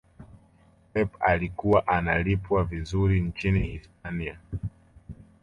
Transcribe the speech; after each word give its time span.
pep 0.93 1.09
alikuwa 1.19 1.87
analipwa 1.87 2.63
vizuri 2.63 3.21
nchini 3.21 3.59
hispania 3.67 4.37